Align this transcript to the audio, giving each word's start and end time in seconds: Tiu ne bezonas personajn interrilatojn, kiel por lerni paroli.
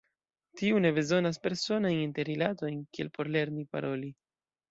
Tiu 0.59 0.79
ne 0.85 0.91
bezonas 0.97 1.37
personajn 1.43 1.99
interrilatojn, 2.05 2.79
kiel 2.97 3.13
por 3.19 3.31
lerni 3.37 3.67
paroli. 3.77 4.13